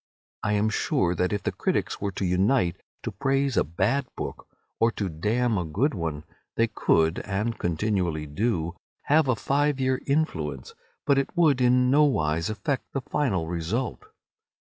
[0.41, 4.47] I am sure that if the critics were to unite to praise a bad book
[4.79, 6.23] or to damn a good one
[6.55, 10.73] they could (and continually do) have a five year influence,
[11.05, 14.05] but it would in no wise affect the final result.